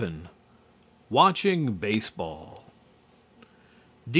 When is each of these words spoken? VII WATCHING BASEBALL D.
VII 0.01 0.29
WATCHING 1.11 1.75
BASEBALL 1.75 2.63
D. 4.07 4.09